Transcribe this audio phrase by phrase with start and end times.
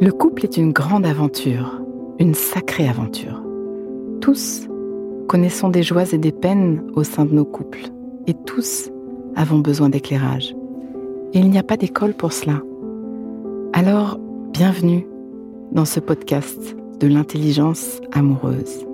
[0.00, 1.82] Le couple est une grande aventure,
[2.18, 3.42] une sacrée aventure.
[4.22, 4.66] Tous
[5.28, 7.90] connaissons des joies et des peines au sein de nos couples,
[8.26, 8.90] et tous
[9.34, 10.56] avons besoin d'éclairage.
[11.34, 12.62] Et il n'y a pas d'école pour cela.
[13.74, 14.18] Alors,
[14.54, 15.06] bienvenue
[15.72, 18.86] dans ce podcast de l'intelligence amoureuse.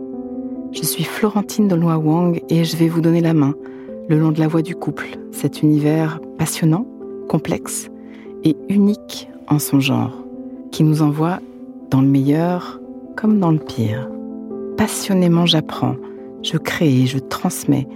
[0.73, 3.55] Je suis Florentine de Wang et je vais vous donner la main
[4.09, 6.85] le long de la voie du couple, cet univers passionnant,
[7.29, 7.91] complexe
[8.45, 10.12] et unique en son genre,
[10.70, 11.40] qui nous envoie
[11.90, 12.80] dans le meilleur
[13.17, 14.08] comme dans le pire.
[14.76, 15.96] Passionnément j'apprends,
[16.43, 17.86] je crée et je transmets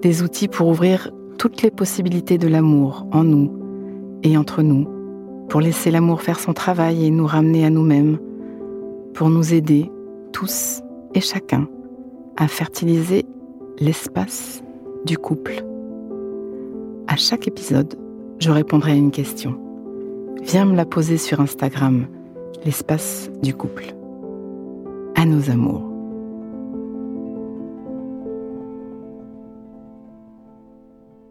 [0.00, 3.52] des outils pour ouvrir toutes les possibilités de l'amour en nous
[4.22, 4.86] et entre nous,
[5.48, 8.18] pour laisser l'amour faire son travail et nous ramener à nous-mêmes,
[9.14, 9.90] pour nous aider
[10.32, 10.82] tous
[11.14, 11.68] et chacun
[12.36, 13.26] à fertiliser
[13.78, 14.62] l'espace
[15.04, 15.64] du couple.
[17.08, 17.94] À chaque épisode,
[18.38, 19.58] je répondrai à une question.
[20.44, 22.08] Viens me la poser sur Instagram,
[22.64, 23.94] l'espace du couple.
[25.14, 25.88] À nos amours.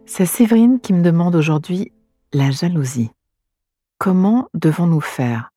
[0.06, 1.92] C'est Séverine qui me demande aujourd'hui
[2.32, 3.10] la jalousie.
[3.98, 5.50] Comment devons-nous faire?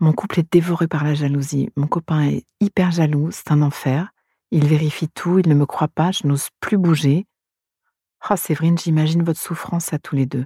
[0.00, 1.70] Mon couple est dévoré par la jalousie.
[1.76, 4.10] Mon copain est hyper jaloux, c'est un enfer.
[4.50, 7.26] Il vérifie tout, il ne me croit pas, je n'ose plus bouger.
[8.20, 10.44] Ah, oh, Séverine, j'imagine votre souffrance à tous les deux.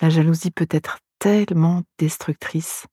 [0.00, 2.86] La jalousie peut être tellement destructrice.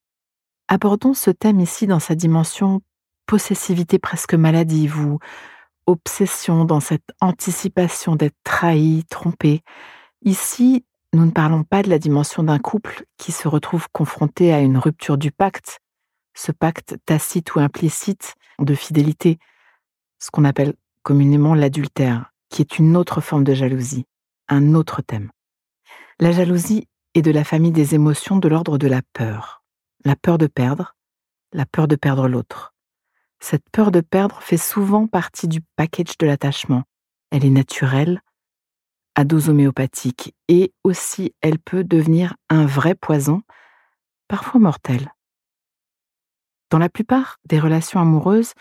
[0.67, 2.81] Abordons ce thème ici dans sa dimension
[3.25, 5.17] possessivité presque maladive ou
[5.87, 9.63] obsession dans cette anticipation d'être trahi, trompé.
[10.21, 14.59] Ici, nous ne parlons pas de la dimension d'un couple qui se retrouve confronté à
[14.59, 15.79] une rupture du pacte,
[16.35, 19.39] ce pacte tacite ou implicite de fidélité,
[20.19, 24.05] ce qu'on appelle communément l'adultère, qui est une autre forme de jalousie,
[24.49, 25.31] un autre thème.
[26.19, 29.63] La jalousie est de la famille des émotions de l'ordre de la peur.
[30.05, 30.95] La peur de perdre,
[31.53, 32.73] la peur de perdre l'autre.
[33.39, 36.83] Cette peur de perdre fait souvent partie du package de l'attachement.
[37.31, 38.21] Elle est naturelle,
[39.15, 43.41] à dose homéopathique, et aussi elle peut devenir un vrai poison,
[44.27, 45.13] parfois mortel.
[46.69, 48.53] Dans la plupart des relations amoureuses,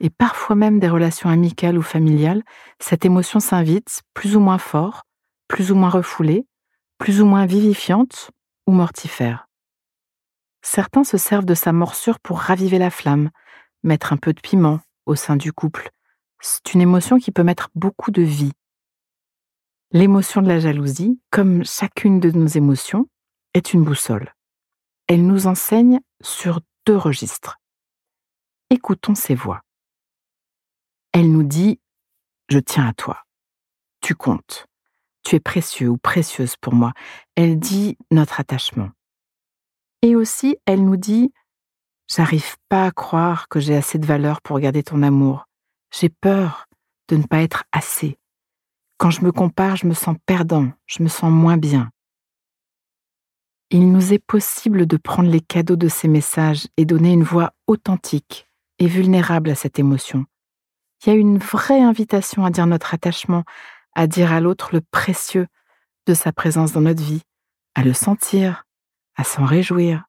[0.00, 2.42] et parfois même des relations amicales ou familiales,
[2.78, 5.02] cette émotion s'invite plus ou moins fort,
[5.48, 6.46] plus ou moins refoulée,
[6.98, 8.30] plus ou moins vivifiante
[8.66, 9.48] ou mortifère.
[10.62, 13.30] Certains se servent de sa morsure pour raviver la flamme,
[13.82, 15.90] mettre un peu de piment au sein du couple.
[16.40, 18.52] C'est une émotion qui peut mettre beaucoup de vie.
[19.92, 23.08] L'émotion de la jalousie, comme chacune de nos émotions,
[23.54, 24.34] est une boussole.
[25.06, 27.58] Elle nous enseigne sur deux registres.
[28.70, 29.62] Écoutons ces voix.
[31.12, 31.80] Elle nous dit
[32.50, 33.24] Je tiens à toi.
[34.02, 34.67] Tu comptes.
[35.28, 36.94] Tu es précieux ou précieuse pour moi.
[37.36, 38.88] Elle dit notre attachement.
[40.00, 41.34] Et aussi, elle nous dit
[42.10, 45.44] J'arrive pas à croire que j'ai assez de valeur pour garder ton amour.
[45.92, 46.64] J'ai peur
[47.08, 48.16] de ne pas être assez.
[48.96, 51.90] Quand je me compare, je me sens perdant, je me sens moins bien.
[53.68, 57.52] Il nous est possible de prendre les cadeaux de ces messages et donner une voix
[57.66, 60.24] authentique et vulnérable à cette émotion.
[61.04, 63.44] Il y a une vraie invitation à dire notre attachement,
[63.98, 65.48] à dire à l'autre le précieux
[66.06, 67.22] de sa présence dans notre vie,
[67.74, 68.62] à le sentir,
[69.16, 70.04] à s'en réjouir.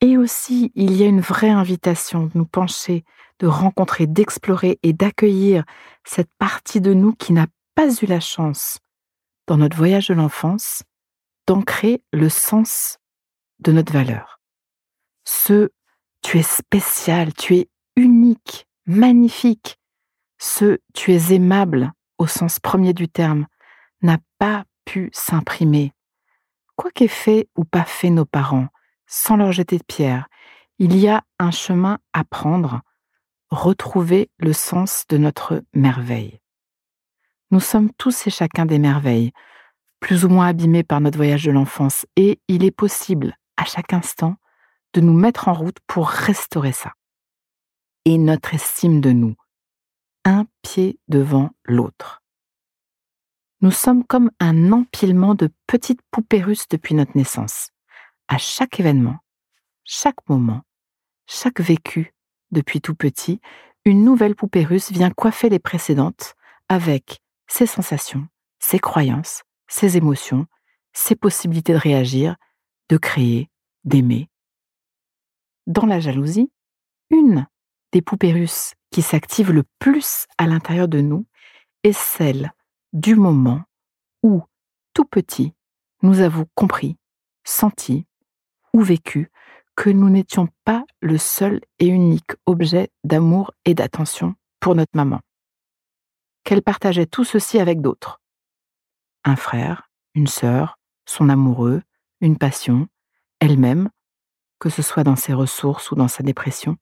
[0.00, 3.04] Et aussi, il y a une vraie invitation de nous pencher,
[3.40, 5.64] de rencontrer, d'explorer et d'accueillir
[6.04, 8.78] cette partie de nous qui n'a pas eu la chance,
[9.48, 10.84] dans notre voyage de l'enfance,
[11.48, 12.98] d'ancrer le sens
[13.58, 14.38] de notre valeur.
[15.24, 15.70] Ce
[16.22, 19.76] tu es spécial, tu es unique, magnifique,
[20.38, 23.46] ce tu es aimable au sens premier du terme,
[24.02, 25.92] n'a pas pu s'imprimer.
[26.76, 28.68] Quoi qu'aient fait ou pas fait nos parents,
[29.06, 30.28] sans leur jeter de pierre,
[30.78, 32.82] il y a un chemin à prendre,
[33.50, 36.40] retrouver le sens de notre merveille.
[37.50, 39.32] Nous sommes tous et chacun des merveilles,
[40.00, 43.92] plus ou moins abîmés par notre voyage de l'enfance, et il est possible, à chaque
[43.92, 44.36] instant,
[44.94, 46.92] de nous mettre en route pour restaurer ça.
[48.04, 49.34] Et notre estime de nous,
[50.24, 52.22] un pied devant l'autre.
[53.60, 57.70] Nous sommes comme un empilement de petites poupées russes depuis notre naissance.
[58.28, 59.18] À chaque événement,
[59.84, 60.62] chaque moment,
[61.26, 62.14] chaque vécu
[62.50, 63.40] depuis tout petit,
[63.84, 66.34] une nouvelle poupée russe vient coiffer les précédentes
[66.68, 68.28] avec ses sensations,
[68.58, 70.46] ses croyances, ses émotions,
[70.92, 72.36] ses possibilités de réagir,
[72.88, 73.50] de créer,
[73.84, 74.28] d'aimer.
[75.66, 76.50] Dans la jalousie,
[77.10, 77.46] une
[77.92, 78.46] des poupées
[78.90, 81.26] qui s'active le plus à l'intérieur de nous
[81.84, 82.52] est celle
[82.92, 83.62] du moment
[84.22, 84.42] où,
[84.94, 85.54] tout petit,
[86.02, 86.96] nous avons compris
[87.44, 88.06] senti
[88.72, 89.30] ou vécu
[89.76, 95.20] que nous n'étions pas le seul et unique objet d'amour et d'attention pour notre maman.
[96.44, 98.20] Qu'elle partageait tout ceci avec d'autres.
[99.24, 101.82] Un frère, une sœur, son amoureux,
[102.20, 102.88] une passion,
[103.40, 103.88] elle-même,
[104.58, 106.76] que ce soit dans ses ressources ou dans sa dépression.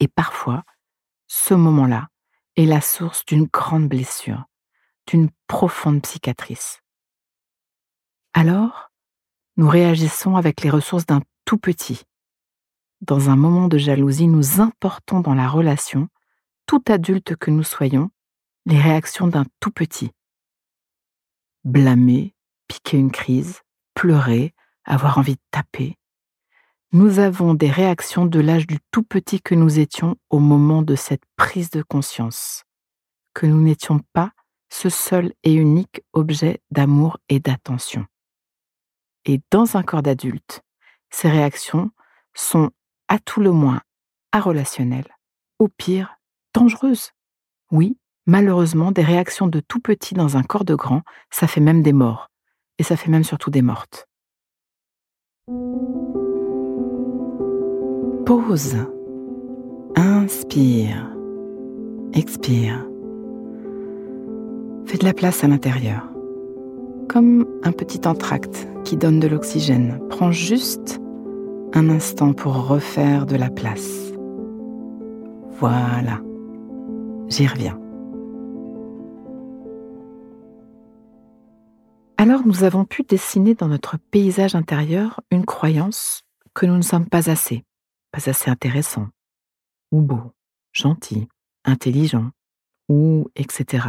[0.00, 0.64] Et parfois,
[1.26, 2.08] ce moment-là
[2.56, 4.44] est la source d'une grande blessure,
[5.06, 6.80] d'une profonde psychiatrice.
[8.34, 8.90] Alors,
[9.56, 12.02] nous réagissons avec les ressources d'un tout petit.
[13.00, 16.08] Dans un moment de jalousie, nous importons dans la relation,
[16.66, 18.10] tout adulte que nous soyons,
[18.66, 20.10] les réactions d'un tout petit.
[21.64, 22.34] Blâmer,
[22.68, 23.62] piquer une crise,
[23.94, 24.54] pleurer,
[24.84, 25.98] avoir envie de taper.
[26.94, 30.94] Nous avons des réactions de l'âge du tout petit que nous étions au moment de
[30.94, 32.64] cette prise de conscience,
[33.32, 34.32] que nous n'étions pas
[34.68, 38.04] ce seul et unique objet d'amour et d'attention.
[39.24, 40.60] Et dans un corps d'adulte,
[41.08, 41.90] ces réactions
[42.34, 42.70] sont
[43.08, 43.80] à tout le moins
[44.34, 45.16] irrelationnelles,
[45.58, 46.18] au pire
[46.52, 47.12] dangereuses.
[47.70, 47.96] Oui,
[48.26, 51.00] malheureusement, des réactions de tout petit dans un corps de grand,
[51.30, 52.28] ça fait même des morts,
[52.76, 54.06] et ça fait même surtout des mortes.
[58.26, 58.76] Pause.
[59.96, 61.10] Inspire.
[62.12, 62.86] Expire.
[64.86, 66.08] Fais de la place à l'intérieur.
[67.08, 70.00] Comme un petit entracte qui donne de l'oxygène.
[70.08, 71.00] Prends juste
[71.74, 74.12] un instant pour refaire de la place.
[75.58, 76.20] Voilà.
[77.28, 77.78] J'y reviens.
[82.18, 86.22] Alors nous avons pu dessiner dans notre paysage intérieur une croyance
[86.54, 87.64] que nous ne sommes pas assez,
[88.12, 89.08] pas assez intéressants,
[89.90, 90.32] ou beaux,
[90.72, 91.28] gentils,
[91.64, 92.30] intelligents,
[92.88, 93.88] ou etc.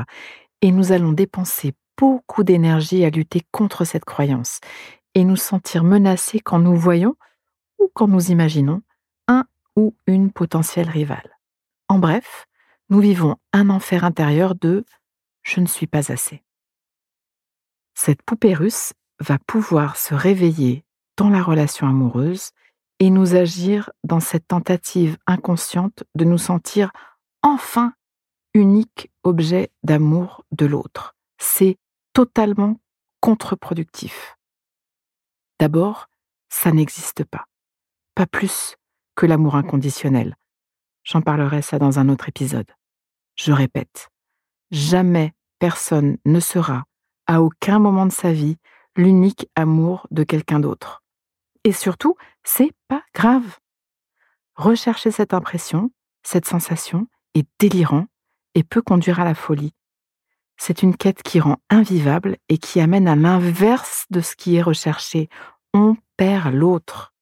[0.61, 4.59] Et nous allons dépenser beaucoup d'énergie à lutter contre cette croyance
[5.13, 7.15] et nous sentir menacés quand nous voyons
[7.79, 8.81] ou quand nous imaginons
[9.27, 11.37] un ou une potentielle rivale.
[11.89, 12.47] En bref,
[12.89, 14.85] nous vivons un enfer intérieur de
[15.43, 16.43] je ne suis pas assez.
[17.93, 20.83] Cette poupée russe va pouvoir se réveiller
[21.17, 22.51] dans la relation amoureuse
[22.99, 26.91] et nous agir dans cette tentative inconsciente de nous sentir
[27.41, 27.93] enfin
[28.53, 31.15] unique objet d'amour de l'autre.
[31.37, 31.77] C'est
[32.13, 32.79] totalement
[33.19, 34.37] contre-productif.
[35.59, 36.07] D'abord,
[36.49, 37.45] ça n'existe pas.
[38.15, 38.75] Pas plus
[39.15, 40.35] que l'amour inconditionnel.
[41.03, 42.71] J'en parlerai ça dans un autre épisode.
[43.35, 44.09] Je répète,
[44.71, 46.83] jamais personne ne sera,
[47.27, 48.57] à aucun moment de sa vie,
[48.95, 51.02] l'unique amour de quelqu'un d'autre.
[51.63, 53.59] Et surtout, c'est pas grave.
[54.55, 55.91] Rechercher cette impression,
[56.23, 58.05] cette sensation est délirant
[58.55, 59.73] et peut conduire à la folie.
[60.57, 64.61] C'est une quête qui rend invivable et qui amène à l'inverse de ce qui est
[64.61, 65.29] recherché.
[65.73, 67.13] On perd l'autre.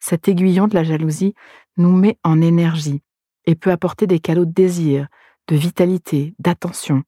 [0.00, 1.34] Cet aiguillon de la jalousie
[1.76, 3.02] nous met en énergie
[3.46, 5.08] et peut apporter des cadeaux de désir,
[5.48, 7.02] de vitalité, d'attention.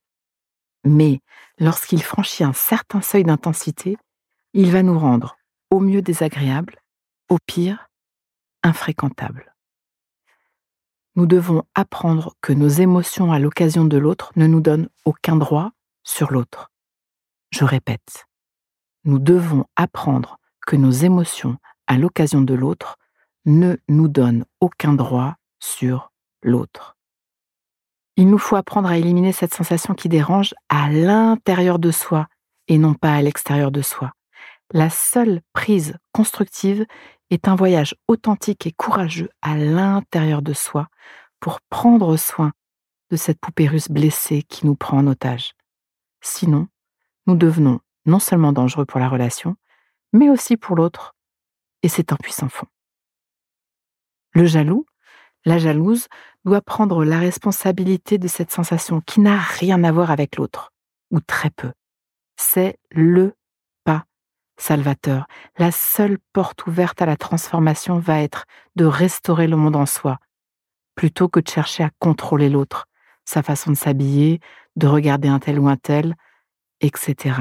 [0.85, 1.21] Mais
[1.59, 3.99] lorsqu'il franchit un certain seuil d'intensité,
[4.55, 5.38] il va nous rendre
[5.71, 6.77] au mieux désagréable,
[7.29, 7.89] au pire
[8.63, 9.55] infréquentable
[11.19, 15.73] nous devons apprendre que nos émotions à l'occasion de l'autre ne nous donnent aucun droit
[16.05, 16.71] sur l'autre.
[17.51, 18.27] Je répète,
[19.03, 21.57] nous devons apprendre que nos émotions
[21.89, 22.99] à l'occasion de l'autre
[23.47, 26.97] ne nous donnent aucun droit sur l'autre.
[28.17, 32.29] Il nous faut apprendre à éliminer cette sensation qui dérange à l'intérieur de soi
[32.69, 34.13] et non pas à l'extérieur de soi.
[34.73, 36.85] La seule prise constructive
[37.31, 40.89] est un voyage authentique et courageux à l'intérieur de soi
[41.41, 42.53] pour prendre soin
[43.11, 45.55] de cette poupée russe blessée qui nous prend en otage.
[46.21, 46.69] Sinon,
[47.27, 49.57] nous devenons non seulement dangereux pour la relation,
[50.13, 51.15] mais aussi pour l'autre,
[51.83, 52.67] et c'est un puissant fond.
[54.33, 54.87] Le jaloux,
[55.45, 56.09] la jalouse,
[56.45, 60.73] doit prendre la responsabilité de cette sensation qui n'a rien à voir avec l'autre,
[61.11, 61.73] ou très peu.
[62.37, 63.35] C'est le
[64.59, 68.45] salvateur, la seule porte ouverte à la transformation va être
[68.77, 70.19] de restaurer le monde en soi,
[70.95, 72.87] plutôt que de chercher à contrôler l'autre,
[73.25, 74.41] sa façon de s'habiller,
[74.77, 76.15] de regarder un tel ou un tel,
[76.81, 77.37] etc.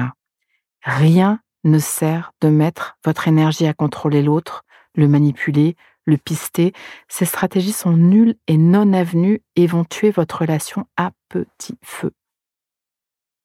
[0.82, 6.72] Rien ne sert de mettre votre énergie à contrôler l'autre, le manipuler, le pister.
[7.08, 12.12] Ces stratégies sont nulles et non avenues et vont tuer votre relation à petit feu.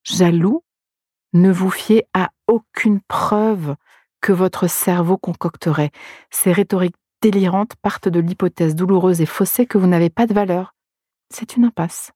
[0.04, 0.64] Jaloux,
[1.32, 3.76] ne vous fiez à aucune preuve
[4.20, 5.90] que votre cerveau concocterait.
[6.30, 10.74] Ces rhétoriques délirantes partent de l'hypothèse douloureuse et faussée que vous n'avez pas de valeur.
[11.30, 12.12] C'est une impasse.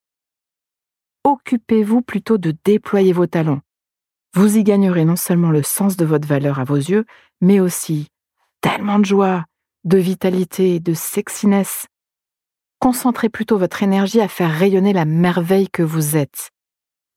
[1.25, 3.61] Occupez-vous plutôt de déployer vos talents,
[4.35, 7.04] Vous y gagnerez non seulement le sens de votre valeur à vos yeux,
[7.40, 8.08] mais aussi
[8.61, 9.44] tellement de joie,
[9.85, 11.87] de vitalité, de sexiness.
[12.78, 16.50] Concentrez plutôt votre énergie à faire rayonner la merveille que vous êtes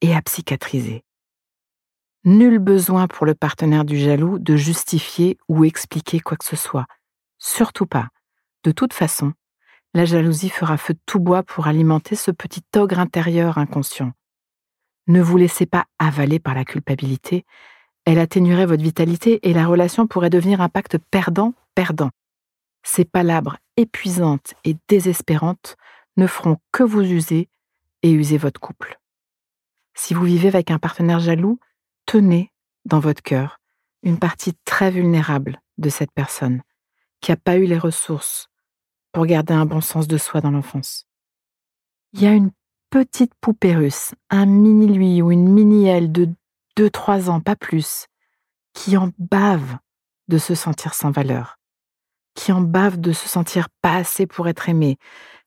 [0.01, 1.03] et à psychiatriser.
[2.23, 6.85] Nul besoin pour le partenaire du jaloux de justifier ou expliquer quoi que ce soit.
[7.39, 8.09] Surtout pas.
[8.63, 9.33] De toute façon,
[9.95, 14.11] la jalousie fera feu de tout bois pour alimenter ce petit ogre intérieur inconscient.
[15.07, 17.43] Ne vous laissez pas avaler par la culpabilité,
[18.05, 22.11] elle atténuerait votre vitalité et la relation pourrait devenir un pacte perdant-perdant.
[22.83, 25.75] Ces palabres épuisantes et désespérantes
[26.17, 27.49] ne feront que vous user
[28.03, 28.99] et user votre couple.
[29.95, 31.59] Si vous vivez avec un partenaire jaloux,
[32.05, 32.51] tenez
[32.85, 33.59] dans votre cœur
[34.03, 36.61] une partie très vulnérable de cette personne
[37.21, 38.47] qui n'a pas eu les ressources
[39.11, 41.05] pour garder un bon sens de soi dans l'enfance.
[42.13, 42.51] Il y a une
[42.89, 46.29] petite poupée russe, un mini-lui ou une mini-elle de
[46.77, 48.07] 2-3 ans, pas plus,
[48.73, 49.77] qui en bave
[50.27, 51.57] de se sentir sans valeur,
[52.35, 54.97] qui en bave de se sentir pas assez pour être aimé,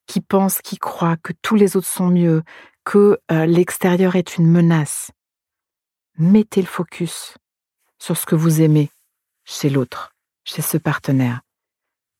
[0.06, 2.42] qui pense, qui croit que tous les autres sont mieux,
[2.84, 5.10] que euh, l'extérieur est une menace.
[6.16, 7.36] Mettez le focus
[7.98, 8.90] sur ce que vous aimez
[9.44, 10.12] chez l'autre,
[10.44, 11.40] chez ce partenaire.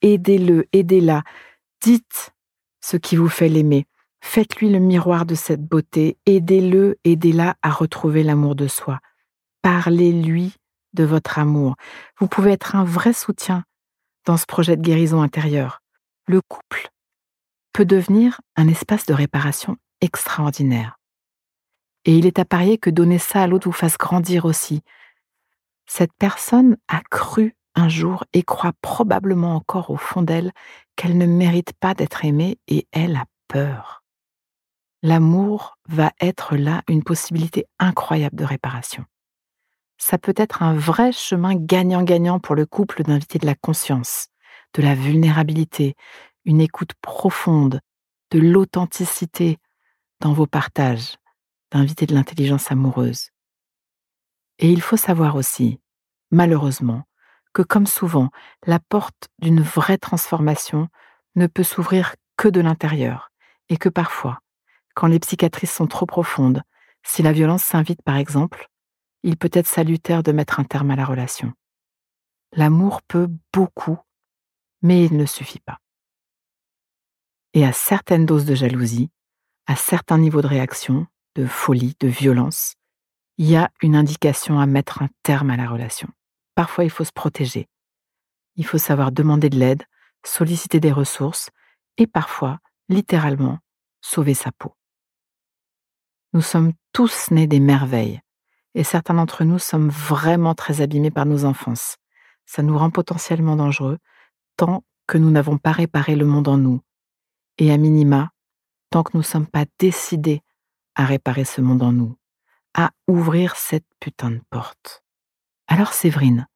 [0.02, 1.22] Aidez-le, aidez-la.
[1.80, 2.32] Dites
[2.80, 3.86] ce qui vous fait l'aimer.
[4.20, 6.18] Faites-lui le miroir de cette beauté.
[6.26, 8.98] Aidez-le, aidez-la à retrouver l'amour de soi.
[9.62, 10.54] Parlez-lui
[10.94, 11.76] de votre amour.
[12.18, 13.64] Vous pouvez être un vrai soutien
[14.24, 15.82] dans ce projet de guérison intérieure.
[16.26, 16.88] Le couple
[17.72, 20.98] peut devenir un espace de réparation extraordinaire.
[22.04, 24.82] Et il est à parier que donner ça à l'autre vous fasse grandir aussi.
[25.87, 30.52] Cette personne a cru un jour et croit probablement encore au fond d'elle
[30.96, 34.02] qu'elle ne mérite pas d'être aimée et elle a peur.
[35.02, 39.04] L'amour va être là une possibilité incroyable de réparation.
[39.99, 44.28] Ça peut être un vrai chemin gagnant-gagnant pour le couple d'inviter de la conscience,
[44.75, 45.94] de la vulnérabilité,
[46.44, 47.80] une écoute profonde,
[48.30, 49.58] de l'authenticité
[50.20, 51.16] dans vos partages,
[51.75, 53.31] d'inviter de l'intelligence amoureuse.
[54.61, 55.81] Et il faut savoir aussi,
[56.31, 57.02] malheureusement,
[57.52, 58.31] que comme souvent,
[58.64, 60.88] la porte d'une vraie transformation
[61.35, 63.33] ne peut s'ouvrir que de l'intérieur,
[63.69, 64.38] et que parfois,
[64.95, 66.62] quand les psychiatrices sont trop profondes,
[67.02, 68.69] si la violence s'invite par exemple,
[69.25, 71.52] il peut être salutaire de mettre un terme à la relation.
[72.52, 73.99] L'amour peut beaucoup,
[74.81, 75.81] mais il ne suffit pas.
[77.52, 79.11] Et à certaines doses de jalousie,
[79.66, 82.75] à certains niveaux de réaction, de folie, de violence,
[83.38, 86.09] il y a une indication à mettre un terme à la relation.
[86.55, 87.69] Parfois, il faut se protéger.
[88.57, 89.83] Il faut savoir demander de l'aide,
[90.25, 91.50] solliciter des ressources
[91.97, 93.59] et parfois, littéralement,
[94.00, 94.76] sauver sa peau.
[96.33, 98.21] Nous sommes tous nés des merveilles
[98.75, 101.97] et certains d'entre nous sommes vraiment très abîmés par nos enfances.
[102.47, 103.99] Ça nous rend potentiellement dangereux
[104.57, 106.81] tant que nous n'avons pas réparé le monde en nous.
[107.59, 108.31] Et à minima,
[108.91, 110.43] tant que nous ne sommes pas décidés
[110.94, 112.16] à réparer ce monde en nous,
[112.74, 115.02] à ouvrir cette putain de porte.
[115.66, 116.46] Alors Séverine,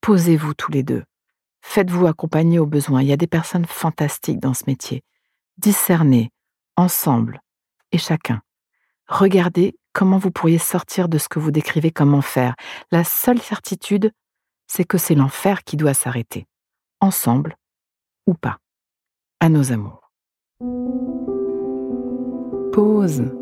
[0.00, 1.04] posez-vous tous les deux.
[1.62, 3.02] Faites-vous accompagner au besoin.
[3.02, 5.04] Il y a des personnes fantastiques dans ce métier.
[5.58, 6.30] Discernez,
[6.76, 7.40] ensemble,
[7.92, 8.42] et chacun.
[9.06, 12.54] Regardez comment vous pourriez sortir de ce que vous décrivez comme enfer.
[12.90, 14.12] La seule certitude,
[14.66, 16.46] c'est que c'est l'enfer qui doit s'arrêter.
[17.00, 17.56] Ensemble
[18.26, 18.58] ou pas.
[19.40, 20.10] À nos amours.
[22.72, 23.41] Pause.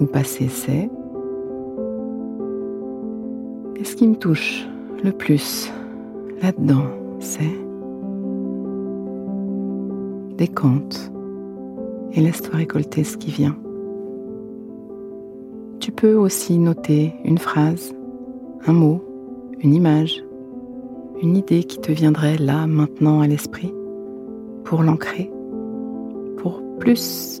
[0.00, 0.90] ou passée, c'est
[3.76, 4.66] et ce qui me touche
[5.02, 5.70] le plus
[6.42, 6.86] là-dedans,
[7.18, 7.42] c'est
[10.36, 11.12] décompte
[12.12, 13.56] et laisse-toi récolter ce qui vient.
[15.80, 17.94] Tu peux aussi noter une phrase,
[18.66, 19.04] un mot,
[19.60, 20.24] une image,
[21.22, 23.72] une idée qui te viendrait là, maintenant à l'esprit,
[24.64, 25.30] pour l'ancrer
[26.84, 27.40] plus